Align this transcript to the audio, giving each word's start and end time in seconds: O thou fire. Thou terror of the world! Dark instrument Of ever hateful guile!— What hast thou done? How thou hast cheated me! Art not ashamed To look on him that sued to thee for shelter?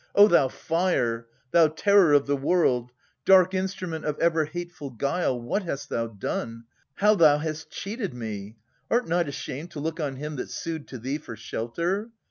O 0.15 0.27
thou 0.27 0.47
fire. 0.47 1.27
Thou 1.51 1.67
terror 1.67 2.13
of 2.13 2.25
the 2.25 2.35
world! 2.35 2.89
Dark 3.23 3.53
instrument 3.53 4.03
Of 4.03 4.17
ever 4.17 4.45
hateful 4.45 4.89
guile!— 4.89 5.39
What 5.39 5.61
hast 5.61 5.89
thou 5.89 6.07
done? 6.07 6.63
How 6.95 7.13
thou 7.13 7.37
hast 7.37 7.69
cheated 7.69 8.11
me! 8.11 8.57
Art 8.89 9.07
not 9.07 9.27
ashamed 9.29 9.69
To 9.73 9.79
look 9.79 9.99
on 9.99 10.15
him 10.15 10.37
that 10.37 10.49
sued 10.49 10.87
to 10.87 10.97
thee 10.97 11.19
for 11.19 11.35
shelter? 11.35 12.09